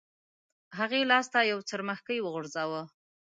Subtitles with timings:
[0.77, 2.81] هغې لاس ته یو څرمښکۍ وغورځاوه.